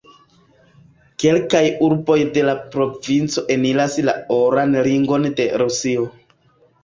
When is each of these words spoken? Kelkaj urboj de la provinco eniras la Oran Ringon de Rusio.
Kelkaj 1.23 1.61
urboj 1.87 2.15
de 2.37 2.45
la 2.47 2.55
provinco 2.75 3.43
eniras 3.57 3.97
la 4.07 4.15
Oran 4.37 4.73
Ringon 4.89 5.29
de 5.41 5.45
Rusio. 5.63 6.07